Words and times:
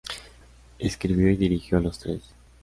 Escribió 0.79 1.29
y 1.29 1.37
dirigió 1.37 1.79
los 1.79 1.99
tres. 1.99 2.21